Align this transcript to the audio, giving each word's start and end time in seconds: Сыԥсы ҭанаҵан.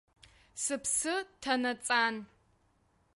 Сыԥсы 0.63 1.13
ҭанаҵан. 1.41 2.15